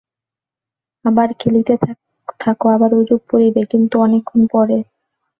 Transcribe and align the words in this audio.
আবার 1.05 1.29
খেলিতে 1.39 1.73
থাক, 1.83 1.97
আবার 2.69 2.91
ঐরূপ 2.93 3.21
পড়িবে, 3.29 3.61
কিন্তু 3.71 3.95
অনেকক্ষণ 3.99 4.41
পরে। 4.53 4.77